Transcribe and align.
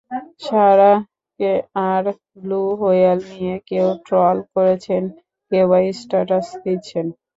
সারাহাহ 0.41 1.55
আর 1.89 2.03
blue 2.33 2.61
whale 2.79 3.19
নিয়ে 3.31 3.55
কেউ 3.69 3.87
ট্রল 4.05 4.37
করেছেন, 4.53 5.03
কেউবা 5.51 5.77
স্ট্যাটাস 5.99 6.47
দিচ্ছেন। 6.63 7.05